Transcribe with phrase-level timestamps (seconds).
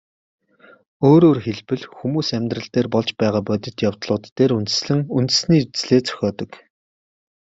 [1.09, 6.51] Өөрөөр хэлбэл, хүмүүс амьдрал дээр болж байгаа бодтой явдлууд дээр үндэслэн үндэсний үзлээ зохиодог.